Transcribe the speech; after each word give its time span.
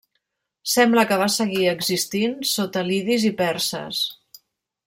Sembla 0.75 1.03
que 1.11 1.19
va 1.23 1.27
seguir 1.33 1.67
existint 1.73 2.35
sota 2.55 2.85
lidis 2.91 3.29
i 3.33 3.35
perses. 3.43 4.05